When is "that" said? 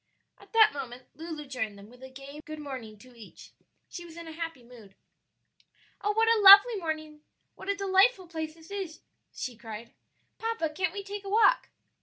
0.53-0.73